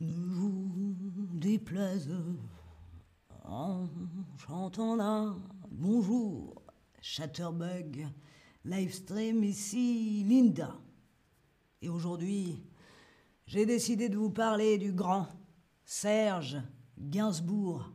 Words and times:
ne 0.00 0.12
vous 0.12 0.96
déplaise 1.34 2.10
en 3.44 3.86
chantant 4.38 4.96
là. 4.96 5.34
Bonjour, 5.70 6.62
Chatterbug, 7.02 8.06
livestream 8.64 9.44
ici, 9.44 10.24
Linda. 10.26 10.74
Et 11.82 11.88
aujourd'hui, 11.88 12.62
j'ai 13.46 13.66
décidé 13.66 14.08
de 14.08 14.16
vous 14.16 14.30
parler 14.30 14.78
du 14.78 14.92
grand 14.92 15.26
Serge 15.84 16.58
Gainsbourg, 16.98 17.92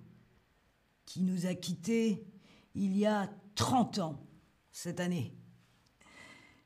qui 1.06 1.24
nous 1.24 1.46
a 1.46 1.56
quittés 1.56 2.28
il 2.76 2.98
y 2.98 3.06
a 3.06 3.30
30 3.56 4.00
ans 4.00 4.28
cette 4.72 5.00
année. 5.00 5.34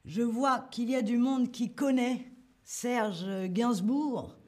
Je 0.05 0.21
vois 0.21 0.59
qu'il 0.71 0.89
y 0.89 0.95
a 0.95 1.01
du 1.01 1.17
monde 1.17 1.51
qui 1.51 1.73
connaît 1.73 2.31
Serge 2.63 3.47
Gainsbourg, 3.47 4.38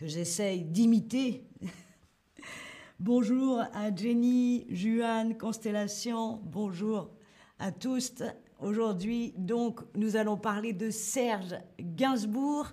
que 0.00 0.06
j'essaye 0.06 0.64
d'imiter. 0.64 1.44
bonjour 3.00 3.60
à 3.74 3.94
Jenny, 3.94 4.64
Juan, 4.70 5.36
Constellation, 5.36 6.40
bonjour 6.42 7.10
à 7.58 7.70
tous. 7.70 8.22
Aujourd'hui, 8.60 9.34
donc, 9.36 9.80
nous 9.94 10.16
allons 10.16 10.38
parler 10.38 10.72
de 10.72 10.88
Serge 10.88 11.54
Gainsbourg, 11.78 12.68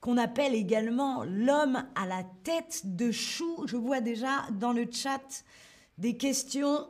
qu'on 0.00 0.16
appelle 0.16 0.54
également 0.54 1.24
l'homme 1.24 1.84
à 1.94 2.06
la 2.06 2.24
tête 2.44 2.80
de 2.96 3.12
chou. 3.12 3.66
Je 3.66 3.76
vois 3.76 4.00
déjà 4.00 4.46
dans 4.52 4.72
le 4.72 4.86
chat 4.90 5.44
des 5.98 6.16
questions. 6.16 6.88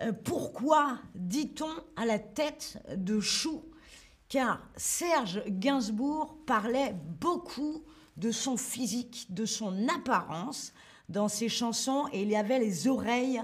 Euh, 0.00 0.12
pourquoi 0.24 1.00
dit-on 1.14 1.68
à 1.96 2.06
la 2.06 2.18
tête 2.18 2.82
de 2.96 3.20
chou? 3.20 3.62
Car 4.30 4.66
Serge 4.74 5.42
Gainsbourg 5.48 6.38
parlait 6.46 6.96
beaucoup 7.20 7.84
de 8.16 8.30
son 8.30 8.56
physique, 8.56 9.26
de 9.30 9.46
son 9.46 9.88
apparence 9.88 10.72
dans 11.08 11.28
ses 11.28 11.48
chansons 11.48 12.06
et 12.12 12.22
il 12.22 12.34
avait 12.34 12.58
les 12.58 12.88
oreilles 12.88 13.42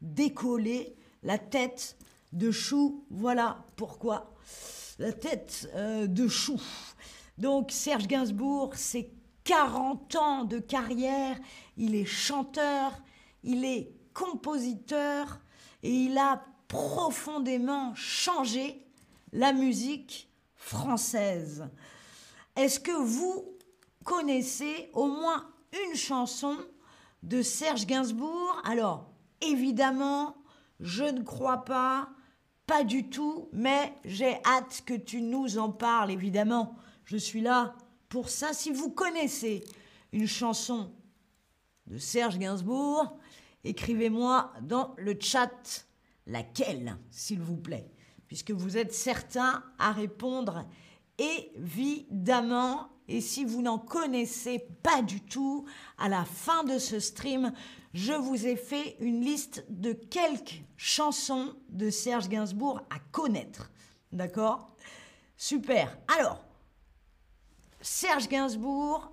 décollées, 0.00 0.96
la 1.22 1.38
tête 1.38 1.96
de 2.32 2.50
chou. 2.50 3.04
Voilà 3.10 3.64
pourquoi 3.76 4.34
la 4.98 5.12
tête 5.12 5.68
euh, 5.74 6.06
de 6.06 6.28
chou. 6.28 6.60
Donc 7.38 7.70
Serge 7.70 8.06
Gainsbourg, 8.06 8.72
c'est 8.74 9.10
40 9.44 10.16
ans 10.16 10.44
de 10.44 10.58
carrière, 10.58 11.38
il 11.76 11.94
est 11.94 12.04
chanteur, 12.04 12.92
il 13.42 13.64
est 13.64 13.92
compositeur 14.12 15.40
et 15.82 15.90
il 15.90 16.18
a 16.18 16.44
profondément 16.66 17.94
changé 17.94 18.84
la 19.32 19.52
musique 19.52 20.28
française. 20.56 21.68
Est-ce 22.56 22.80
que 22.80 22.92
vous 22.92 23.57
connaissez 24.08 24.88
au 24.94 25.06
moins 25.06 25.46
une 25.86 25.94
chanson 25.94 26.56
de 27.22 27.42
Serge 27.42 27.84
Gainsbourg 27.84 28.62
Alors, 28.64 29.12
évidemment, 29.42 30.34
je 30.80 31.04
ne 31.04 31.20
crois 31.20 31.66
pas, 31.66 32.08
pas 32.66 32.84
du 32.84 33.10
tout, 33.10 33.50
mais 33.52 33.92
j'ai 34.06 34.42
hâte 34.46 34.82
que 34.86 34.94
tu 34.94 35.20
nous 35.20 35.58
en 35.58 35.70
parles, 35.70 36.10
évidemment. 36.10 36.74
Je 37.04 37.18
suis 37.18 37.42
là 37.42 37.74
pour 38.08 38.30
ça. 38.30 38.54
Si 38.54 38.70
vous 38.70 38.90
connaissez 38.90 39.62
une 40.12 40.26
chanson 40.26 40.90
de 41.86 41.98
Serge 41.98 42.38
Gainsbourg, 42.38 43.18
écrivez-moi 43.62 44.54
dans 44.62 44.94
le 44.96 45.18
chat 45.20 45.86
laquelle, 46.26 46.96
s'il 47.10 47.40
vous 47.40 47.58
plaît, 47.58 47.90
puisque 48.26 48.52
vous 48.52 48.78
êtes 48.78 48.94
certains 48.94 49.62
à 49.78 49.92
répondre 49.92 50.64
évidemment 51.18 52.88
et 53.08 53.20
si 53.22 53.44
vous 53.44 53.62
n'en 53.62 53.78
connaissez 53.78 54.58
pas 54.82 55.02
du 55.02 55.20
tout, 55.22 55.64
à 55.96 56.08
la 56.08 56.24
fin 56.24 56.62
de 56.64 56.78
ce 56.78 57.00
stream, 57.00 57.52
je 57.94 58.12
vous 58.12 58.46
ai 58.46 58.54
fait 58.54 58.96
une 59.00 59.22
liste 59.22 59.64
de 59.70 59.92
quelques 59.92 60.62
chansons 60.76 61.54
de 61.70 61.88
Serge 61.88 62.28
Gainsbourg 62.28 62.82
à 62.90 62.98
connaître. 63.10 63.70
D'accord? 64.12 64.70
Super. 65.36 65.96
Alors, 66.18 66.44
Serge 67.80 68.28
Gainsbourg, 68.28 69.10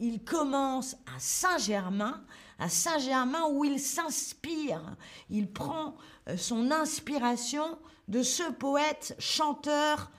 il 0.00 0.24
commence 0.24 0.94
à 1.06 1.18
Saint-Germain, 1.18 2.24
à 2.58 2.68
Saint-Germain 2.68 3.46
où 3.50 3.64
il 3.64 3.78
s'inspire. 3.78 4.96
Il 5.30 5.52
prend 5.52 5.96
euh, 6.28 6.36
son 6.36 6.70
inspiration 6.70 7.78
de 8.08 8.22
ce 8.22 8.50
poète, 8.52 9.14
chanteur, 9.18 10.10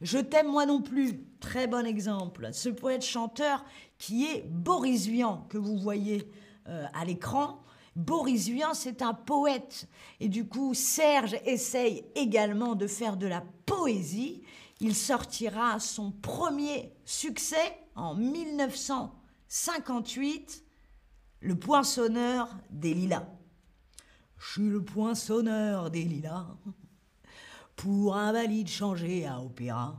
je 0.00 0.18
t'aime 0.18 0.48
moi 0.48 0.66
non 0.66 0.80
plus. 0.80 1.24
Très 1.40 1.66
bon 1.66 1.84
exemple. 1.86 2.50
Ce 2.52 2.68
poète-chanteur 2.68 3.64
qui 3.98 4.26
est 4.26 4.44
Boris 4.46 5.06
Vian, 5.06 5.46
que 5.48 5.58
vous 5.58 5.76
voyez 5.76 6.30
euh, 6.68 6.86
à 6.94 7.04
l'écran. 7.04 7.64
Boris 7.96 8.46
Vian, 8.48 8.74
c'est 8.74 9.02
un 9.02 9.14
poète. 9.14 9.88
Et 10.20 10.28
du 10.28 10.46
coup, 10.46 10.74
Serge 10.74 11.34
essaye 11.44 12.04
également 12.14 12.76
de 12.76 12.86
faire 12.86 13.16
de 13.16 13.26
la 13.26 13.42
poésie. 13.66 14.42
Il 14.80 14.94
sortira 14.94 15.80
son 15.80 16.12
premier 16.12 16.92
succès 17.04 17.80
en 17.96 18.14
1958, 18.14 20.64
Le 21.40 21.56
poinçonneur 21.56 22.56
des 22.70 22.94
lilas. 22.94 23.26
Je 24.38 24.52
suis 24.52 24.68
le 24.68 24.84
poinçonneur 24.84 25.90
des 25.90 26.04
lilas 26.04 26.46
pour 27.78 28.16
un 28.16 28.32
valide 28.32 28.68
changé 28.68 29.24
à 29.24 29.40
opéra. 29.40 29.96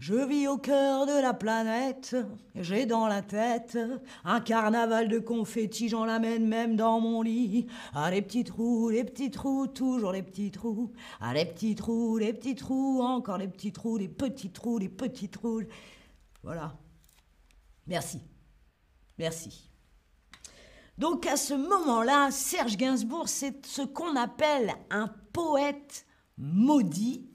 Je 0.00 0.14
vis 0.14 0.48
au 0.48 0.56
cœur 0.56 1.06
de 1.06 1.22
la 1.22 1.34
planète, 1.34 2.16
j'ai 2.56 2.84
dans 2.84 3.06
la 3.06 3.22
tête 3.22 3.78
un 4.24 4.40
carnaval 4.40 5.08
de 5.08 5.18
confettis, 5.18 5.90
j'en 5.90 6.04
l'amène 6.04 6.48
même 6.48 6.74
dans 6.74 6.98
mon 7.00 7.22
lit. 7.22 7.66
Ah 7.94 8.10
les 8.10 8.22
petits 8.22 8.44
trous, 8.44 8.88
les 8.88 9.04
petits 9.04 9.30
trous, 9.30 9.68
toujours 9.68 10.10
les 10.10 10.22
petits 10.22 10.50
trous. 10.50 10.90
Ah 11.20 11.32
les 11.32 11.44
petits 11.44 11.76
trous, 11.76 12.18
les 12.18 12.32
petits 12.32 12.56
trous, 12.56 13.02
encore 13.02 13.38
les 13.38 13.48
petits 13.48 13.72
trous, 13.72 13.98
les 13.98 14.08
petits 14.08 14.50
trous, 14.50 14.78
les 14.78 14.88
petits 14.88 15.28
trous. 15.28 15.62
Voilà. 16.42 16.74
Merci. 17.86 18.20
Merci. 19.16 19.70
Donc 20.98 21.26
à 21.26 21.36
ce 21.36 21.54
moment-là, 21.54 22.30
Serge 22.32 22.76
Gainsbourg, 22.76 23.28
c'est 23.28 23.64
ce 23.64 23.82
qu'on 23.82 24.16
appelle 24.16 24.72
un 24.90 25.08
poète 25.32 26.06
maudit, 26.40 27.28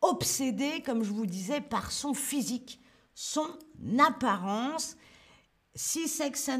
obsédé, 0.00 0.82
comme 0.84 1.04
je 1.04 1.12
vous 1.12 1.26
disais, 1.26 1.60
par 1.60 1.92
son 1.92 2.12
physique, 2.12 2.80
son 3.14 3.46
apparence. 3.98 4.96
Si 5.74 6.06
Sex 6.06 6.50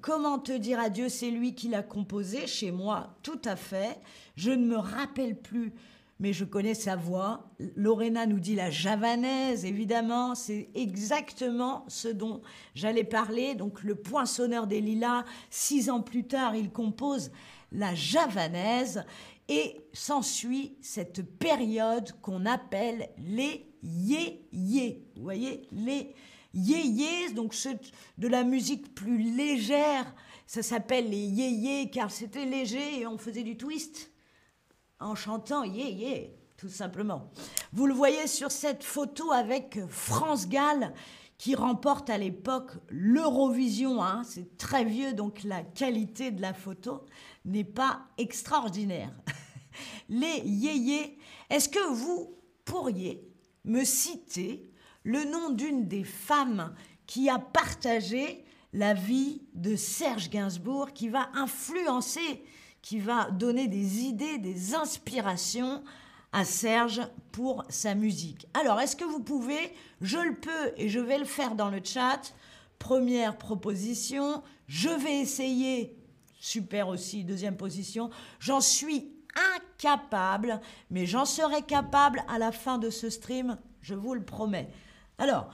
comment 0.00 0.38
te 0.38 0.52
dire 0.52 0.78
adieu, 0.78 1.08
c'est 1.08 1.30
lui 1.30 1.54
qui 1.54 1.68
l'a 1.68 1.82
composé, 1.82 2.46
chez 2.46 2.70
moi, 2.70 3.16
tout 3.22 3.40
à 3.44 3.56
fait. 3.56 3.98
Je 4.36 4.52
ne 4.52 4.64
me 4.66 4.76
rappelle 4.76 5.40
plus, 5.40 5.72
mais 6.20 6.32
je 6.32 6.44
connais 6.44 6.74
sa 6.74 6.94
voix. 6.94 7.50
Lorena 7.74 8.26
nous 8.26 8.38
dit 8.38 8.54
la 8.54 8.70
javanaise, 8.70 9.64
évidemment, 9.64 10.34
c'est 10.34 10.68
exactement 10.74 11.84
ce 11.88 12.08
dont 12.08 12.42
j'allais 12.74 13.04
parler. 13.04 13.54
Donc 13.56 13.82
le 13.82 13.96
poinçonneur 13.96 14.66
des 14.68 14.80
lilas, 14.80 15.24
six 15.48 15.90
ans 15.90 16.02
plus 16.02 16.24
tard, 16.24 16.54
il 16.54 16.70
compose 16.70 17.32
la 17.72 17.94
javanaise. 17.94 19.04
Et 19.52 19.84
s'ensuit 19.92 20.76
cette 20.80 21.22
période 21.38 22.12
qu'on 22.22 22.46
appelle 22.46 23.10
les 23.18 23.66
yé-yé. 23.82 25.04
Vous 25.16 25.22
voyez, 25.22 25.66
les 25.72 26.14
yé-yé, 26.54 27.32
donc 27.32 27.52
de 28.16 28.28
la 28.28 28.44
musique 28.44 28.94
plus 28.94 29.18
légère, 29.36 30.14
ça 30.46 30.62
s'appelle 30.62 31.10
les 31.10 31.26
yé-yé 31.26 31.90
car 31.90 32.12
c'était 32.12 32.44
léger 32.44 33.00
et 33.00 33.08
on 33.08 33.18
faisait 33.18 33.42
du 33.42 33.56
twist 33.56 34.12
en 35.00 35.16
chantant 35.16 35.64
yé-yé, 35.64 36.36
tout 36.56 36.68
simplement. 36.68 37.32
Vous 37.72 37.86
le 37.86 37.94
voyez 37.94 38.28
sur 38.28 38.52
cette 38.52 38.84
photo 38.84 39.32
avec 39.32 39.80
France 39.88 40.48
Gall 40.48 40.94
qui 41.40 41.54
remporte 41.54 42.10
à 42.10 42.18
l'époque 42.18 42.72
l'Eurovision. 42.90 44.04
Hein. 44.04 44.24
C'est 44.26 44.58
très 44.58 44.84
vieux, 44.84 45.14
donc 45.14 45.42
la 45.42 45.62
qualité 45.62 46.30
de 46.30 46.42
la 46.42 46.52
photo 46.52 47.06
n'est 47.46 47.64
pas 47.64 48.02
extraordinaire. 48.18 49.10
Les 50.10 50.42
yéyés, 50.44 51.16
est-ce 51.48 51.70
que 51.70 51.94
vous 51.94 52.36
pourriez 52.66 53.26
me 53.64 53.84
citer 53.84 54.70
le 55.02 55.24
nom 55.24 55.48
d'une 55.48 55.88
des 55.88 56.04
femmes 56.04 56.74
qui 57.06 57.30
a 57.30 57.38
partagé 57.38 58.44
la 58.74 58.92
vie 58.92 59.40
de 59.54 59.76
Serge 59.76 60.28
Gainsbourg, 60.28 60.92
qui 60.92 61.08
va 61.08 61.30
influencer, 61.32 62.44
qui 62.82 62.98
va 62.98 63.30
donner 63.30 63.66
des 63.66 64.00
idées, 64.00 64.36
des 64.36 64.74
inspirations 64.74 65.82
à 66.32 66.44
Serge 66.44 67.02
pour 67.32 67.64
sa 67.68 67.94
musique. 67.94 68.46
Alors, 68.54 68.80
est-ce 68.80 68.96
que 68.96 69.04
vous 69.04 69.22
pouvez, 69.22 69.72
je 70.00 70.18
le 70.18 70.34
peux 70.34 70.72
et 70.76 70.88
je 70.88 71.00
vais 71.00 71.18
le 71.18 71.24
faire 71.24 71.54
dans 71.54 71.70
le 71.70 71.80
chat, 71.82 72.34
première 72.78 73.36
proposition, 73.36 74.42
je 74.66 74.88
vais 74.88 75.20
essayer 75.20 75.96
super 76.38 76.88
aussi, 76.88 77.24
deuxième 77.24 77.56
position. 77.56 78.10
J'en 78.38 78.60
suis 78.60 79.12
incapable, 79.56 80.60
mais 80.90 81.06
j'en 81.06 81.24
serai 81.24 81.62
capable 81.62 82.22
à 82.28 82.38
la 82.38 82.52
fin 82.52 82.78
de 82.78 82.90
ce 82.90 83.10
stream, 83.10 83.58
je 83.80 83.94
vous 83.94 84.14
le 84.14 84.24
promets. 84.24 84.70
Alors, 85.18 85.50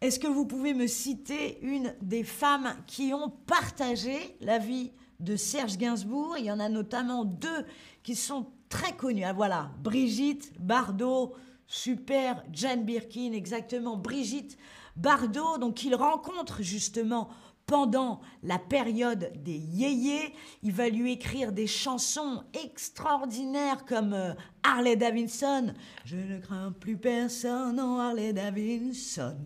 Est-ce 0.00 0.18
que 0.18 0.26
vous 0.26 0.46
pouvez 0.46 0.72
me 0.72 0.86
citer 0.86 1.58
une 1.60 1.94
des 2.00 2.24
femmes 2.24 2.74
qui 2.86 3.12
ont 3.12 3.28
partagé 3.28 4.34
la 4.40 4.58
vie 4.58 4.92
de 5.20 5.36
Serge 5.36 5.76
Gainsbourg 5.76 6.36
Il 6.38 6.44
y 6.46 6.50
en 6.50 6.60
a 6.60 6.68
notamment 6.68 7.24
deux 7.24 7.64
qui 8.02 8.16
sont 8.16 8.46
très 8.68 8.96
connues. 8.96 9.24
Ah, 9.24 9.32
voilà, 9.32 9.70
Brigitte 9.82 10.52
Bardot, 10.58 11.34
super, 11.66 12.42
Jane 12.52 12.84
Birkin, 12.84 13.32
exactement, 13.32 13.96
Brigitte 13.96 14.56
Bardot, 14.96 15.58
donc 15.58 15.84
il 15.84 15.94
rencontre 15.94 16.62
justement 16.62 17.28
pendant 17.70 18.20
la 18.42 18.58
période 18.58 19.30
des 19.44 19.56
yéyés. 19.56 20.34
Il 20.64 20.72
va 20.72 20.88
lui 20.88 21.12
écrire 21.12 21.52
des 21.52 21.68
chansons 21.68 22.42
extraordinaires 22.52 23.84
comme 23.84 24.12
euh, 24.12 24.32
Harley 24.64 24.96
Davidson. 24.96 25.72
Je 26.04 26.16
ne 26.16 26.40
crains 26.40 26.72
plus 26.72 26.96
personne, 26.96 27.76
non, 27.76 28.00
Harley 28.00 28.32
Davidson. 28.32 29.36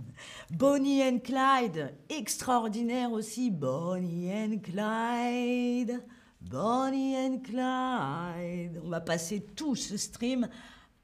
Bonnie 0.50 1.02
and 1.02 1.18
Clyde, 1.18 1.92
extraordinaire 2.08 3.12
aussi. 3.12 3.50
Bonnie 3.50 4.32
and 4.32 4.56
Clyde. 4.62 6.02
Bonnie 6.40 7.16
and 7.18 7.40
Clyde. 7.44 8.80
On 8.82 8.88
va 8.88 9.02
passer 9.02 9.44
tout 9.54 9.74
ce 9.74 9.98
stream 9.98 10.48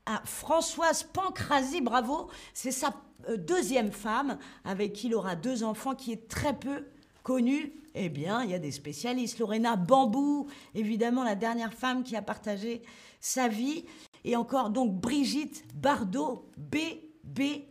à 0.07 0.23
Françoise 0.25 1.03
Pancrazi, 1.03 1.83
bravo. 1.83 2.31
C'est 2.55 2.73
sa 2.73 2.95
euh, 3.29 3.37
deuxième 3.37 3.93
femme 3.93 4.39
avec 4.65 4.95
qui 4.95 5.09
il 5.09 5.15
aura 5.15 5.37
deux 5.37 5.65
enfants 5.65 5.95
qui 5.95 6.13
est 6.13 6.27
très 6.27 6.59
peu 6.59 6.87
connue, 7.31 7.73
eh 7.95 8.09
bien, 8.09 8.43
il 8.43 8.51
y 8.51 8.55
a 8.55 8.59
des 8.59 8.73
spécialistes. 8.73 9.39
Lorena 9.39 9.77
Bambou, 9.77 10.49
évidemment, 10.75 11.23
la 11.23 11.37
dernière 11.37 11.73
femme 11.73 12.03
qui 12.03 12.17
a 12.17 12.23
partagé 12.23 12.83
sa 13.21 13.47
vie. 13.47 13.85
Et 14.25 14.35
encore, 14.35 14.71
donc, 14.71 15.01
Brigitte 15.01 15.65
Bardot, 15.77 16.51
B. 16.57 16.77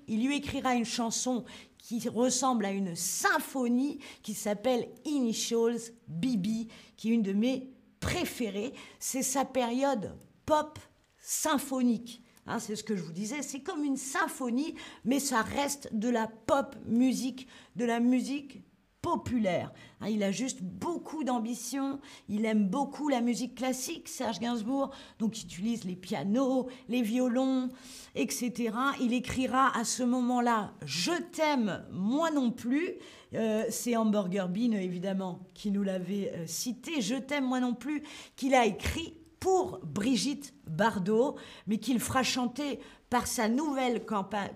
Il 0.07 0.25
lui 0.25 0.38
écrira 0.38 0.75
une 0.75 0.85
chanson 0.85 1.44
qui 1.77 2.07
ressemble 2.07 2.63
à 2.63 2.71
une 2.71 2.95
symphonie 2.95 4.00
qui 4.23 4.33
s'appelle 4.33 4.88
Initials 5.03 5.91
Bibi, 6.07 6.69
qui 6.95 7.11
est 7.11 7.15
une 7.15 7.21
de 7.21 7.33
mes 7.33 7.69
préférées. 8.00 8.71
C'est 8.97 9.23
sa 9.23 9.44
période 9.44 10.15
pop 10.45 10.79
symphonique. 11.19 12.23
Hein, 12.45 12.59
c'est 12.59 12.77
ce 12.77 12.83
que 12.85 12.95
je 12.95 13.03
vous 13.03 13.11
disais, 13.11 13.41
c'est 13.41 13.59
comme 13.59 13.83
une 13.83 13.97
symphonie, 13.97 14.75
mais 15.03 15.19
ça 15.19 15.41
reste 15.41 15.89
de 15.91 16.07
la 16.07 16.27
pop 16.27 16.77
musique, 16.85 17.50
de 17.75 17.83
la 17.83 18.00
musique 18.00 18.63
populaire. 19.01 19.72
Hein, 20.01 20.10
il 20.10 20.24
a 20.24 20.31
juste 20.31 20.62
beaucoup 20.62 21.24
d'ambition, 21.24 22.00
il 22.28 22.46
aime 22.46 22.68
beaucoup 22.68 23.10
la 23.10 23.22
musique 23.22 23.56
classique, 23.56 24.07
Serge 24.07 24.40
Gainsbourg, 24.40 24.92
donc 25.19 25.42
il 25.42 25.46
utilise 25.46 25.84
les 25.84 25.96
pianos, 25.96 26.68
les 26.88 27.01
violons, 27.01 27.69
etc. 28.16 28.74
Il 29.00 29.13
écrira 29.13 29.75
à 29.78 29.84
ce 29.84 30.04
moment-là 30.04 30.74
Je 30.86 31.12
t'aime, 31.31 31.86
moi 31.92 32.31
non 32.31 32.51
plus. 32.51 32.96
Euh, 33.36 33.63
c'est 33.69 33.96
Hamburger 33.96 34.50
Bean, 34.50 34.72
évidemment, 34.72 35.40
qui 35.54 35.72
nous 35.72 35.84
l'avait 35.84 36.31
euh, 36.36 36.48
cité. 36.48 37.02
Je 37.02 37.16
t'aime, 37.16 37.45
moi 37.45 37.60
non 37.60 37.75
plus, 37.75 38.04
qu'il 38.36 38.56
a 38.56 38.66
écrit 38.66 39.13
pour 39.40 39.80
Brigitte 39.84 40.54
Bardot, 40.68 41.36
mais 41.68 41.78
qu'il 41.78 42.00
fera 42.00 42.24
chanter 42.24 42.80
par 43.10 43.28
sa 43.28 43.48
nouvelle 43.48 44.06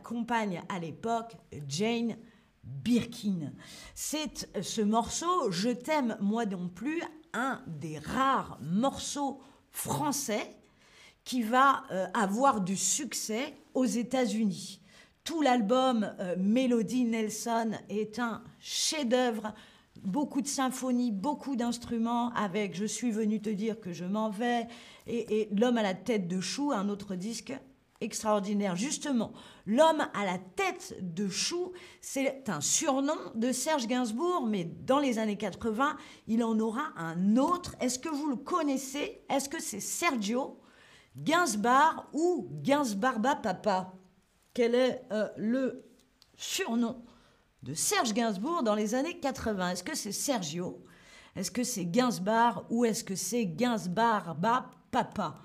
compagne 0.04 0.62
à 0.70 0.80
l'époque, 0.80 1.38
Jane 1.68 2.18
Birkin. 2.64 3.54
C'est 3.96 4.50
ce 4.62 4.82
morceau, 4.82 5.52
Je 5.52 5.70
t'aime 5.70 6.18
moi 6.20 6.46
non 6.46 6.70
plus, 6.70 7.02
un 7.34 7.62
des 7.68 8.00
rares 8.00 8.60
morceaux 8.62 9.42
français 9.72 10.56
qui 11.24 11.42
va 11.42 11.84
euh, 11.92 12.06
avoir 12.14 12.62
du 12.62 12.78
succès 12.78 13.54
aux 13.74 13.86
États-Unis. 13.86 14.82
Tout 15.24 15.42
l'album 15.42 16.14
euh, 16.20 16.36
Melody 16.38 17.06
Nelson 17.06 17.72
est 17.90 18.20
un 18.20 18.44
chef-d'œuvre, 18.60 19.54
beaucoup 20.04 20.42
de 20.42 20.48
symphonies, 20.48 21.12
beaucoup 21.12 21.56
d'instruments 21.56 22.32
avec 22.34 22.76
Je 22.76 22.86
suis 22.86 23.12
venu 23.12 23.42
te 23.42 23.50
dire 23.50 23.80
que 23.80 23.94
je 23.94 24.06
m'en 24.06 24.30
vais 24.30 24.68
et, 25.08 25.42
et 25.42 25.50
L'homme 25.56 25.78
à 25.78 25.84
la 25.84 25.94
tête 25.94 26.28
de 26.28 26.42
chou, 26.42 26.72
un 26.72 26.90
autre 26.90 27.16
disque 27.16 27.54
extraordinaire. 28.04 28.76
Justement, 28.76 29.34
l'homme 29.66 30.08
à 30.14 30.26
la 30.26 30.38
tête 30.38 30.96
de 31.02 31.28
chou, 31.30 31.72
c'est 32.02 32.50
un 32.50 32.62
surnom 32.62 33.18
de 33.36 33.52
Serge 33.52 33.88
Gainsbourg, 33.88 34.46
mais 34.46 34.66
dans 34.66 35.00
les 35.00 35.20
années 35.20 35.38
80, 35.38 35.98
il 36.28 36.44
en 36.44 36.60
aura 36.60 36.92
un 36.98 37.38
autre. 37.38 37.76
Est-ce 37.80 38.00
que 38.00 38.10
vous 38.10 38.30
le 38.30 38.36
connaissez? 38.36 39.22
Est-ce 39.30 39.50
que 39.50 39.62
c'est 39.62 39.80
Sergio 39.80 40.60
Gainsbar 41.18 42.10
ou 42.14 42.50
Gainsbarba 42.62 43.36
Papa? 43.36 43.94
Quel 44.54 44.76
est 44.76 45.04
euh, 45.12 45.30
le 45.38 45.86
surnom 46.36 47.04
de 47.64 47.74
Serge 47.74 48.14
Gainsbourg 48.14 48.64
dans 48.64 48.76
les 48.76 48.94
années 48.94 49.20
80 49.20 49.72
Est-ce 49.72 49.84
que 49.84 49.96
c'est 49.96 50.12
Sergio? 50.12 50.84
Est-ce 51.36 51.50
que 51.50 51.64
c'est 51.64 51.86
Gainsbar 51.86 52.66
ou 52.70 52.86
est-ce 52.86 53.04
que 53.04 53.16
c'est 53.16 53.46
Gainsbarba 53.46 54.70
Papa? 54.92 55.40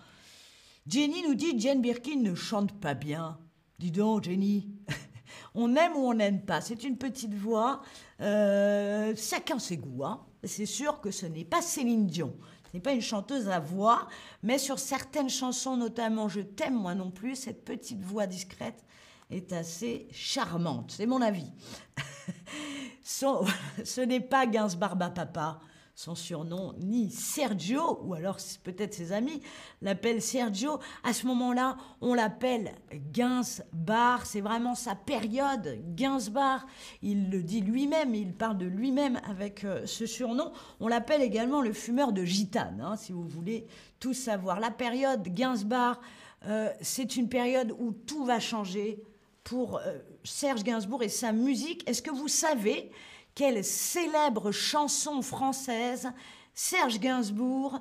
Jenny 0.89 1.23
nous 1.23 1.35
dit 1.35 1.59
Jane 1.61 1.83
Birkin 1.83 2.21
ne 2.23 2.35
chante 2.35 2.73
pas 2.81 2.95
bien. 2.95 3.39
Dis 3.79 3.91
donc, 3.91 4.25
Jenny. 4.25 4.71
on 5.55 5.77
aime 5.77 5.95
ou 5.97 6.07
on 6.07 6.15
n'aime 6.15 6.41
pas? 6.41 6.61
C'est 6.61 6.83
une 6.83 6.97
petite 6.97 7.35
voix. 7.35 7.83
Euh, 8.21 9.15
chacun 9.17 9.59
ses 9.59 9.77
goûts. 9.77 10.05
Hein. 10.05 10.25
C'est 10.45 10.67
sûr 10.67 11.01
que 11.01 11.11
ce 11.11 11.27
n'est 11.27 11.45
pas 11.45 11.61
Céline 11.61 12.07
Dion. 12.07 12.35
Ce 12.65 12.77
n'est 12.77 12.83
pas 12.83 12.93
une 12.93 13.03
chanteuse 13.03 13.49
à 13.49 13.61
voix, 13.61 14.09
mais 14.43 14.59
sur 14.59 14.79
certaines 14.79 15.31
chansons, 15.31 15.77
notamment 15.77 16.29
Je 16.29 16.41
t'aime 16.41 16.75
moi 16.75 16.95
non 16.95 17.11
plus, 17.11 17.35
cette 17.37 17.65
petite 17.65 18.03
voix 18.03 18.27
discrète 18.27 18.85
est 19.31 19.53
assez 19.53 20.09
charmante. 20.11 20.93
C'est 20.97 21.07
mon 21.07 21.21
avis. 21.21 21.51
ce 23.85 24.01
n'est 24.01 24.21
pas 24.21 24.47
Gainsbarba 24.47 25.11
Papa 25.11 25.61
son 25.99 26.15
surnom, 26.15 26.75
ni 26.79 27.11
Sergio, 27.11 27.99
ou 28.05 28.15
alors 28.15 28.37
peut-être 28.63 28.95
ses 28.95 29.11
amis 29.11 29.41
l'appellent 29.83 30.23
Sergio. 30.23 30.79
À 31.03 31.13
ce 31.13 31.27
moment-là, 31.27 31.77
on 32.01 32.15
l'appelle 32.15 32.71
Gainsbar. 33.13 34.25
C'est 34.25 34.41
vraiment 34.41 34.77
sa 34.77 34.95
période, 34.95 35.77
Gainsbar. 35.97 36.65
Il 37.03 37.31
le 37.31 37.43
dit 37.43 37.63
lui-même, 37.63 38.15
il 38.15 38.33
parle 38.33 38.59
de 38.59 38.67
lui-même 38.67 39.21
avec 39.29 39.65
euh, 39.65 39.87
ce 39.87 40.07
surnom. 40.07 40.53
On 40.79 40.87
l'appelle 40.87 41.21
également 41.21 41.63
le 41.63 41.73
fumeur 41.73 42.13
de 42.13 42.25
gitane, 42.25 42.81
hein, 42.81 42.95
si 42.95 43.11
vous 43.11 43.27
voulez 43.27 43.67
tout 43.99 44.15
savoir. 44.15 44.61
La 44.61 44.71
période 44.71 45.25
Gainsbar, 45.25 46.01
euh, 46.47 46.71
c'est 46.81 47.17
une 47.17 47.29
période 47.29 47.75
où 47.77 47.91
tout 47.91 48.25
va 48.25 48.39
changer 48.39 49.03
pour 49.43 49.79
euh, 49.79 49.99
Serge 50.23 50.63
Gainsbourg 50.63 51.03
et 51.03 51.09
sa 51.09 51.33
musique. 51.33 51.83
Est-ce 51.91 52.03
que 52.03 52.13
vous 52.13 52.29
savez 52.29 52.93
quelle 53.39 53.65
célèbre 53.65 54.51
chanson 54.51 55.23
française 55.23 56.11
Serge 56.55 56.99
Gainsbourg 56.99 57.81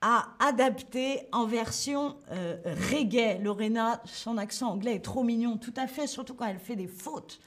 a 0.00 0.28
adapté 0.38 1.28
en 1.30 1.44
version 1.44 2.16
euh, 2.30 2.56
reggae. 2.90 3.38
Lorena, 3.42 4.00
son 4.06 4.38
accent 4.38 4.70
anglais 4.70 4.94
est 4.94 5.04
trop 5.04 5.22
mignon, 5.22 5.58
tout 5.58 5.74
à 5.76 5.86
fait, 5.88 6.06
surtout 6.06 6.32
quand 6.32 6.46
elle 6.46 6.58
fait 6.58 6.74
des 6.74 6.86
fautes 6.86 7.38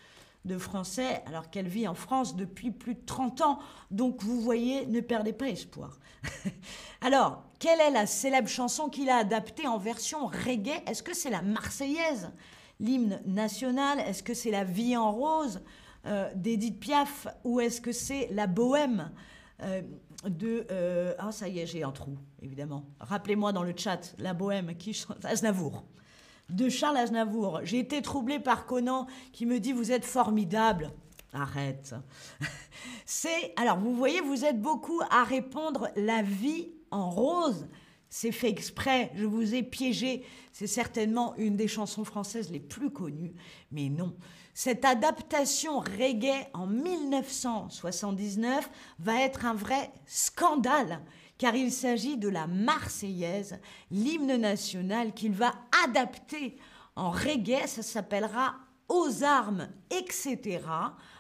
de 0.45 0.55
français 0.59 1.23
alors 1.25 1.49
qu'elle 1.49 1.67
vit 1.67 1.87
en 1.87 1.95
France 1.95 2.35
depuis 2.35 2.69
plus 2.69 2.93
de 2.93 3.03
30 3.03 3.41
ans. 3.41 3.59
Donc 3.89 4.21
vous 4.21 4.39
voyez, 4.39 4.85
ne 4.85 4.99
perdez 4.99 5.33
pas 5.33 5.49
espoir. 5.49 5.97
alors, 7.01 7.41
quelle 7.57 7.81
est 7.81 7.91
la 7.91 8.05
célèbre 8.05 8.49
chanson 8.49 8.87
qu'il 8.87 9.09
a 9.09 9.17
adaptée 9.17 9.65
en 9.65 9.79
version 9.79 10.27
reggae? 10.27 10.83
Est-ce 10.85 11.01
que 11.01 11.15
c'est 11.15 11.31
la 11.31 11.41
Marseillaise, 11.41 12.29
l'hymne 12.79 13.19
national? 13.25 13.99
Est-ce 14.01 14.21
que 14.21 14.35
c'est 14.35 14.51
la 14.51 14.63
vie 14.63 14.95
en 14.95 15.11
rose? 15.11 15.59
Euh, 16.07 16.29
d'Edith 16.35 16.79
Piaf 16.79 17.27
ou 17.43 17.59
est-ce 17.59 17.81
que 17.81 17.91
c'est 17.91 18.29
la 18.31 18.47
bohème 18.47 19.11
euh, 19.61 19.81
de... 20.25 20.65
Ah, 21.19 21.31
ça 21.31 21.47
y 21.47 21.59
est, 21.59 21.65
j'ai 21.65 21.83
un 21.83 21.91
trou, 21.91 22.17
évidemment. 22.41 22.85
Rappelez-moi 22.99 23.53
dans 23.53 23.63
le 23.63 23.73
chat, 23.75 24.15
la 24.17 24.33
bohème, 24.33 24.75
qui 24.75 24.93
chante 24.93 25.23
Aznavour. 25.25 25.83
De 26.49 26.69
Charles 26.69 26.97
Aznavour. 26.97 27.59
J'ai 27.63 27.79
été 27.79 28.01
troublée 28.01 28.39
par 28.39 28.65
Conan 28.65 29.05
qui 29.33 29.45
me 29.45 29.59
dit 29.59 29.73
Vous 29.73 29.91
êtes 29.91 30.05
formidable. 30.05 30.91
Arrête. 31.33 31.93
C'est. 33.05 33.53
Alors, 33.57 33.77
vous 33.77 33.95
voyez, 33.95 34.21
vous 34.21 34.45
êtes 34.45 34.61
beaucoup 34.61 35.01
à 35.11 35.23
répondre 35.23 35.89
la 35.97 36.21
vie 36.21 36.69
en 36.89 37.09
rose. 37.09 37.67
C'est 38.09 38.31
fait 38.31 38.49
exprès, 38.49 39.11
je 39.15 39.25
vous 39.25 39.53
ai 39.53 39.63
piégé. 39.63 40.23
C'est 40.53 40.67
certainement 40.67 41.35
une 41.35 41.57
des 41.57 41.67
chansons 41.67 42.05
françaises 42.05 42.49
les 42.49 42.59
plus 42.59 42.89
connues. 42.89 43.33
Mais 43.71 43.89
non, 43.89 44.15
cette 44.57 44.85
adaptation 44.85 45.81
reggae 45.81 46.49
en 46.55 46.65
1979 46.65 48.67
va 48.97 49.21
être 49.21 49.45
un 49.45 49.53
vrai 49.53 49.91
scandale, 50.07 50.99
car 51.37 51.53
il 51.53 51.71
s'agit 51.71 52.17
de 52.17 52.27
la 52.27 52.47
Marseillaise, 52.47 53.59
l'hymne 53.91 54.35
national 54.35 55.13
qu'il 55.13 55.33
va 55.33 55.53
adapter 55.85 56.57
en 56.95 57.11
reggae. 57.11 57.67
Ça 57.67 57.83
s'appellera 57.83 58.55
aux 58.89 59.23
armes, 59.23 59.69
etc., 59.91 60.61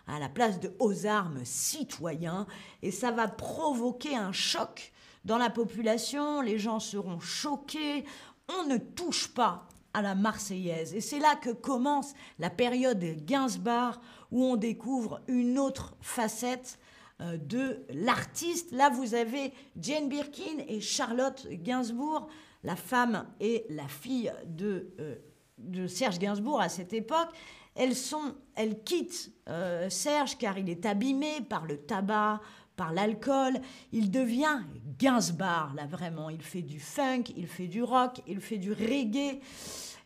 à 0.07 0.17
la 0.17 0.29
place 0.29 0.59
de 0.59 0.73
aux 0.79 1.05
armes 1.05 1.45
citoyens, 1.45 2.47
et 2.81 2.89
ça 2.89 3.11
va 3.11 3.27
provoquer 3.27 4.15
un 4.15 4.31
choc 4.31 4.91
dans 5.25 5.37
la 5.37 5.51
population, 5.51 6.41
les 6.41 6.57
gens 6.57 6.79
seront 6.79 7.19
choqués, 7.19 8.03
on 8.49 8.65
ne 8.65 8.77
touche 8.77 9.27
pas 9.27 9.66
à 9.93 10.01
la 10.01 10.15
Marseillaise. 10.15 10.93
Et 10.93 11.01
c'est 11.01 11.19
là 11.19 11.35
que 11.35 11.49
commence 11.49 12.13
la 12.39 12.49
période 12.49 13.03
Gainsbourg, 13.25 13.99
où 14.31 14.43
on 14.43 14.55
découvre 14.55 15.21
une 15.27 15.57
autre 15.57 15.95
facette 16.01 16.79
euh, 17.19 17.37
de 17.37 17.83
l'artiste. 17.89 18.71
Là, 18.71 18.89
vous 18.89 19.15
avez 19.15 19.51
Jane 19.79 20.07
Birkin 20.07 20.59
et 20.67 20.79
Charlotte 20.81 21.47
Gainsbourg, 21.49 22.27
la 22.63 22.75
femme 22.75 23.25
et 23.39 23.65
la 23.69 23.87
fille 23.87 24.31
de, 24.45 24.93
euh, 24.99 25.87
Serge 25.87 26.19
Gainsbourg 26.19 26.61
à 26.61 26.69
cette 26.69 26.93
époque. 26.93 27.29
Elles, 27.73 27.95
sont, 27.95 28.35
elles 28.55 28.83
quittent 28.83 29.31
euh, 29.49 29.89
Serge 29.89 30.37
car 30.37 30.57
il 30.59 30.69
est 30.69 30.85
abîmé 30.85 31.41
par 31.41 31.65
le 31.65 31.77
tabac, 31.77 32.41
par 32.77 32.93
l'alcool. 32.93 33.59
Il 33.91 34.09
devient 34.09 34.61
Gainsbourg, 34.97 35.73
là 35.75 35.85
vraiment. 35.85 36.29
Il 36.29 36.41
fait 36.41 36.61
du 36.61 36.79
funk, 36.79 37.23
il 37.35 37.47
fait 37.47 37.67
du 37.67 37.83
rock, 37.83 38.21
il 38.25 38.39
fait 38.39 38.57
du 38.57 38.71
reggae 38.71 39.41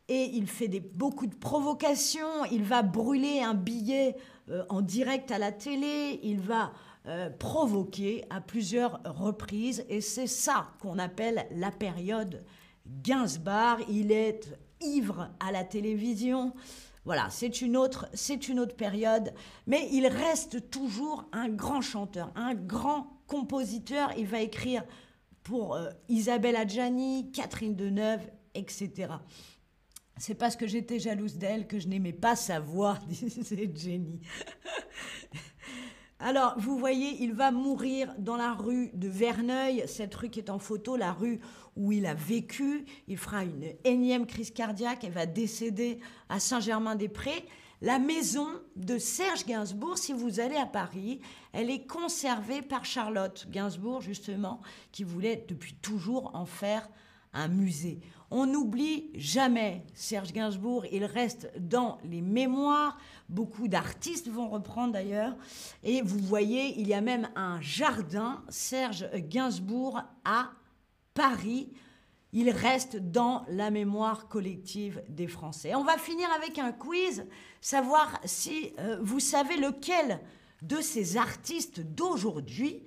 et 0.10 0.32
il 0.34 0.48
fait 0.48 0.68
beaucoup 0.96 1.28
de 1.28 1.36
provocations. 1.36 2.46
Il 2.52 2.64
va 2.64 2.82
brûler 2.82 3.42
un 3.42 3.54
billet 3.54 4.16
en 4.70 4.82
direct 4.82 5.30
à 5.32 5.38
la 5.38 5.52
télé. 5.52 6.20
Il 6.24 6.40
va 6.40 6.72
euh, 7.08 7.32
provoqué 7.32 8.26
à 8.30 8.42
plusieurs 8.42 9.02
reprises 9.06 9.84
et 9.90 10.02
c'est 10.02 10.28
ça 10.28 10.68
qu'on 10.80 11.00
appelle 11.00 11.48
la 11.50 11.72
période 11.72 12.44
Gainsbourg. 12.86 13.78
Il 13.90 14.12
est 14.12 14.56
ivre 14.82 15.30
à 15.40 15.52
la 15.52 15.64
télévision. 15.64 16.54
Voilà, 17.04 17.30
c'est 17.32 17.62
une 17.62 17.78
autre, 17.78 18.08
c'est 18.14 18.48
une 18.48 18.60
autre 18.60 18.76
période, 18.76 19.34
mais 19.66 19.90
il 19.92 20.06
reste 20.06 20.70
toujours 20.70 21.26
un 21.32 21.50
grand 21.50 21.82
chanteur, 21.82 22.32
un 22.36 22.54
grand 22.54 23.22
compositeur. 23.28 24.12
Il 24.18 24.28
va 24.28 24.42
écrire 24.42 24.84
pour 25.44 25.76
euh, 25.76 25.90
Isabelle 26.10 26.56
Adjani, 26.56 27.32
Catherine 27.32 27.76
Deneuve, 27.76 28.30
etc. 28.54 29.14
C'est 30.18 30.36
parce 30.36 30.56
que 30.56 30.68
j'étais 30.68 31.00
jalouse 31.00 31.38
d'elle 31.38 31.66
que 31.66 31.80
je 31.80 31.88
n'aimais 31.88 32.14
pas 32.14 32.36
sa 32.36 32.60
voix, 32.60 33.00
disait 33.08 33.72
Jenny. 33.74 34.20
Alors, 36.20 36.54
vous 36.60 36.78
voyez, 36.78 37.24
il 37.24 37.34
va 37.34 37.50
mourir 37.50 38.14
dans 38.20 38.36
la 38.36 38.54
rue 38.54 38.92
de 38.94 39.08
Verneuil, 39.08 39.84
cette 39.88 40.14
rue 40.14 40.30
qui 40.30 40.38
est 40.38 40.52
en 40.52 40.60
photo, 40.60 40.96
la 40.96 41.14
rue 41.14 41.40
où 41.76 41.92
il 41.92 42.06
a 42.06 42.14
vécu. 42.14 42.86
Il 43.08 43.18
fera 43.18 43.44
une 43.44 43.74
énième 43.84 44.26
crise 44.26 44.52
cardiaque 44.52 45.04
et 45.04 45.10
va 45.10 45.26
décéder 45.26 46.00
à 46.30 46.40
Saint-Germain-des-Prés. 46.40 47.46
La 47.82 47.98
maison 47.98 48.48
de 48.76 49.00
Serge 49.00 49.46
Gainsbourg, 49.46 49.98
si 49.98 50.14
vous 50.14 50.40
allez 50.40 50.56
à 50.56 50.68
Paris, 50.68 51.20
elle 51.52 51.72
est 51.72 51.88
conservée 51.88 52.62
par 52.62 52.86
Charlotte 52.86 53.48
Gainsbourg, 53.50 54.02
justement, 54.02 54.62
qui 54.92 55.04
voulait 55.04 55.46
depuis 55.48 55.74
toujours 55.82 56.30
en 56.36 56.46
faire 56.46 56.88
un 57.34 57.48
musée. 57.48 58.00
On 58.30 58.46
n'oublie 58.46 59.10
jamais 59.16 59.84
Serge 59.94 60.32
Gainsbourg, 60.32 60.86
il 60.92 61.06
reste 61.06 61.52
dans 61.58 61.98
les 62.04 62.22
mémoires. 62.22 62.98
Beaucoup 63.30 63.68
d'artistes 63.68 64.30
vont 64.30 64.48
reprendre 64.48 64.94
d'ailleurs. 64.94 65.36
Et 65.84 66.02
vous 66.02 66.20
voyez, 66.20 66.80
il 66.80 66.88
y 66.88 66.94
a 66.94 67.02
même 67.02 67.30
un 67.36 67.60
jardin 67.62 68.44
Serge 68.48 69.10
Gainsbourg 69.16 70.02
à 70.24 70.52
Paris. 71.14 71.70
Il 72.34 72.50
reste 72.50 72.96
dans 72.96 73.44
la 73.50 73.72
mémoire 73.72 74.30
collective 74.30 75.04
des 75.10 75.28
Français. 75.28 75.76
On 75.76 75.84
va 75.84 75.98
finir 75.98 76.30
avec 76.32 76.60
un 76.60 76.72
quiz, 76.72 77.26
savoir 77.60 78.20
si 78.24 78.72
euh, 78.80 79.00
vous 79.02 79.20
savez 79.20 79.58
lequel 79.58 80.22
de 80.62 80.80
ces 80.80 81.18
artistes 81.18 81.82
d'aujourd'hui 81.82 82.84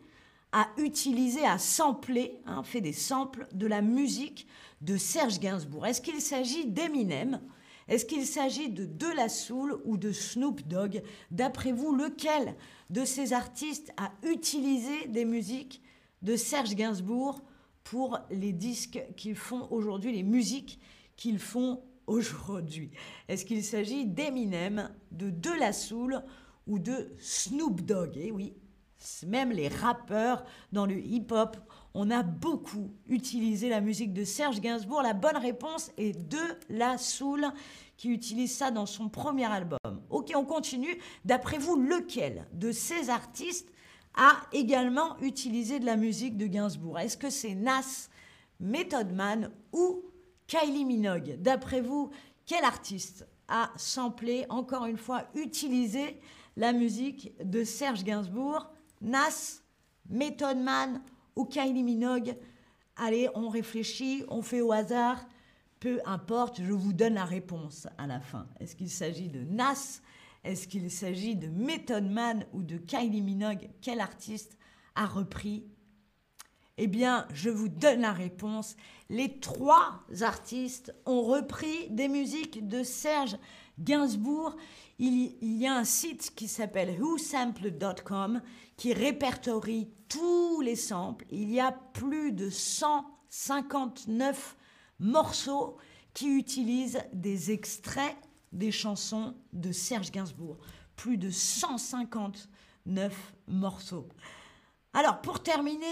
a 0.52 0.68
utilisé, 0.78 1.44
a 1.44 1.58
samplé, 1.58 2.40
hein, 2.46 2.62
fait 2.62 2.80
des 2.80 2.92
samples 2.92 3.46
de 3.52 3.66
la 3.66 3.82
musique 3.82 4.46
de 4.80 4.96
Serge 4.96 5.40
Gainsbourg. 5.40 5.86
Est-ce 5.86 6.00
qu'il 6.00 6.20
s'agit 6.20 6.64
d'Eminem? 6.64 7.40
Est-ce 7.88 8.06
qu'il 8.06 8.24
s'agit 8.24 8.70
de 8.70 8.86
De 8.86 9.08
La 9.14 9.28
Soul 9.28 9.78
ou 9.84 9.98
de 9.98 10.12
Snoop 10.12 10.62
Dogg? 10.66 11.02
D'après 11.30 11.72
vous, 11.72 11.94
lequel 11.94 12.54
de 12.88 13.04
ces 13.04 13.32
artistes 13.32 13.92
a 13.98 14.12
utilisé 14.22 15.08
des 15.08 15.24
musiques 15.24 15.82
de 16.22 16.36
Serge 16.36 16.74
Gainsbourg 16.74 17.42
pour 17.84 18.18
les 18.30 18.52
disques 18.52 19.02
qu'ils 19.16 19.36
font 19.36 19.68
aujourd'hui, 19.70 20.12
les 20.12 20.22
musiques 20.22 20.80
qu'ils 21.16 21.38
font 21.38 21.82
aujourd'hui 22.06 22.90
Est-ce 23.28 23.44
qu'il 23.44 23.62
s'agit 23.62 24.06
d'Eminem, 24.06 24.90
de 25.12 25.30
De 25.30 25.50
La 25.50 25.72
Soul 25.72 26.22
ou 26.66 26.78
de 26.78 27.14
Snoop 27.18 27.82
Dogg? 27.82 28.16
Eh 28.16 28.30
oui, 28.30 28.54
même 29.26 29.52
les 29.52 29.68
rappeurs 29.68 30.44
dans 30.72 30.86
le 30.86 30.98
hip-hop, 30.98 31.56
on 31.94 32.10
a 32.10 32.22
beaucoup 32.22 32.90
utilisé 33.06 33.68
la 33.68 33.80
musique 33.80 34.12
de 34.12 34.24
Serge 34.24 34.60
Gainsbourg. 34.60 35.02
La 35.02 35.12
bonne 35.12 35.36
réponse 35.36 35.92
est 35.96 36.18
de 36.28 36.40
La 36.68 36.98
Soul 36.98 37.46
qui 37.96 38.08
utilise 38.10 38.54
ça 38.54 38.70
dans 38.70 38.86
son 38.86 39.08
premier 39.08 39.44
album. 39.44 39.78
Ok, 40.10 40.32
on 40.34 40.44
continue. 40.44 40.98
D'après 41.24 41.58
vous, 41.58 41.76
lequel 41.76 42.46
de 42.52 42.72
ces 42.72 43.10
artistes 43.10 43.70
a 44.16 44.36
également 44.52 45.18
utilisé 45.20 45.80
de 45.80 45.86
la 45.86 45.96
musique 45.96 46.36
de 46.36 46.46
Gainsbourg 46.46 46.98
Est-ce 46.98 47.16
que 47.16 47.30
c'est 47.30 47.54
Nas, 47.54 48.08
Method 48.60 49.12
Man 49.12 49.50
ou 49.72 50.02
Kylie 50.46 50.84
Minogue? 50.84 51.36
D'après 51.40 51.80
vous, 51.80 52.10
quel 52.46 52.64
artiste 52.64 53.26
a 53.48 53.70
samplé, 53.76 54.46
encore 54.48 54.86
une 54.86 54.96
fois, 54.96 55.24
utilisé 55.34 56.20
la 56.56 56.72
musique 56.72 57.32
de 57.44 57.64
Serge 57.64 58.04
Gainsbourg? 58.04 58.70
Nas, 59.00 59.60
Method 60.08 60.58
Man 60.58 61.02
ou 61.36 61.44
Kylie 61.44 61.82
Minogue? 61.82 62.36
Allez, 62.96 63.28
on 63.34 63.48
réfléchit, 63.48 64.24
on 64.28 64.42
fait 64.42 64.60
au 64.60 64.72
hasard. 64.72 65.24
Peu 65.80 66.00
importe, 66.06 66.62
je 66.62 66.72
vous 66.72 66.92
donne 66.92 67.14
la 67.14 67.24
réponse 67.24 67.88
à 67.98 68.06
la 68.06 68.20
fin. 68.20 68.46
Est-ce 68.60 68.76
qu'il 68.76 68.90
s'agit 68.90 69.28
de 69.28 69.40
Nas 69.40 70.00
Est-ce 70.44 70.68
qu'il 70.68 70.90
s'agit 70.90 71.36
de 71.36 71.48
Method 71.48 72.04
Man 72.04 72.44
ou 72.52 72.62
de 72.62 72.76
Kylie 72.76 73.22
Minogue? 73.22 73.70
Quel 73.80 74.00
artiste 74.00 74.58
a 74.94 75.06
repris? 75.06 75.64
Eh 76.76 76.86
bien, 76.86 77.26
je 77.32 77.48
vous 77.48 77.68
donne 77.68 78.02
la 78.02 78.12
réponse. 78.12 78.76
Les 79.08 79.40
trois 79.40 80.04
artistes 80.20 80.94
ont 81.06 81.22
repris 81.22 81.88
des 81.90 82.08
musiques 82.08 82.68
de 82.68 82.82
Serge 82.82 83.38
Gainsbourg. 83.78 84.54
Il, 84.98 85.34
y 85.40 85.66
a 85.66 85.74
un 85.74 85.84
site 85.84 86.34
qui 86.34 86.46
s'appelle 86.46 87.00
whosample.com 87.00 88.42
qui 88.76 88.92
répertorie 88.92 89.88
tous 90.08 90.60
les 90.60 90.76
samples. 90.76 91.24
Il 91.30 91.50
y 91.50 91.60
a 91.60 91.72
plus 91.72 92.32
de 92.32 92.50
159 92.50 94.56
morceaux 94.98 95.78
qui 96.12 96.36
utilisent 96.36 97.00
des 97.12 97.50
extraits 97.50 98.14
des 98.54 98.72
chansons 98.72 99.34
de 99.52 99.72
Serge 99.72 100.10
Gainsbourg. 100.10 100.56
Plus 100.96 101.18
de 101.18 101.30
159 101.30 103.34
morceaux. 103.48 104.08
Alors, 104.92 105.20
pour 105.20 105.42
terminer, 105.42 105.86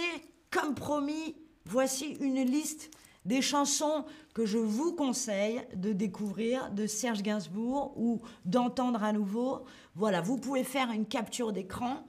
comme 0.51 0.75
promis, 0.75 1.37
voici 1.67 2.17
une 2.21 2.43
liste 2.43 2.91
des 3.25 3.43
chansons 3.43 4.05
que 4.35 4.47
je 4.47 4.59
vous 4.59 4.95
conseille 4.95 5.63
de 5.75 5.93
découvrir 5.93 6.71
de 6.71 6.87
Serge 6.87 7.23
Gainsbourg 7.23 7.93
ou 7.97 8.21
d'entendre 8.45 9.05
à 9.05 9.13
nouveau. 9.13 9.65
Voilà, 9.95 10.21
vous 10.21 10.39
pouvez 10.39 10.65
faire 10.65 10.91
une 10.91 11.07
capture 11.07 11.53
d'écran 11.53 12.07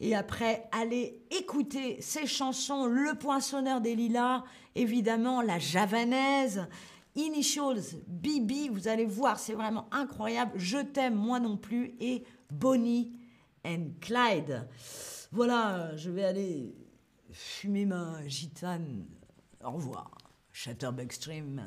et 0.00 0.14
après 0.14 0.68
aller 0.72 1.22
écouter 1.30 2.00
ces 2.00 2.26
chansons, 2.26 2.86
Le 2.86 3.14
Poinçonneur 3.14 3.80
des 3.80 3.94
Lilas, 3.94 4.42
évidemment 4.74 5.42
la 5.42 5.58
Javanaise, 5.58 6.66
Initials, 7.14 8.00
Bibi, 8.06 8.68
vous 8.68 8.88
allez 8.88 9.04
voir, 9.04 9.38
c'est 9.38 9.54
vraiment 9.54 9.86
incroyable. 9.92 10.52
Je 10.56 10.78
t'aime, 10.78 11.14
moi 11.14 11.40
non 11.40 11.56
plus, 11.56 11.94
et 12.00 12.24
Bonnie 12.50 13.12
and 13.66 13.90
Clyde. 14.00 14.66
Voilà, 15.30 15.94
je 15.96 16.10
vais 16.10 16.24
aller 16.24 16.74
fumer 17.30 17.84
ma 17.84 18.26
gitane. 18.26 19.06
Au 19.62 19.72
revoir. 19.72 20.10
Chatterbug 20.52 21.12
Stream, 21.12 21.62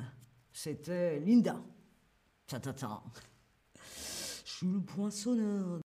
c'était 0.51 1.19
Linda. 1.19 1.61
Ta, 2.47 2.59
ta, 2.59 2.73
ta. 2.73 3.03
Je 4.45 4.51
suis 4.51 4.67
le 4.67 4.81
poinçonneur 4.81 5.79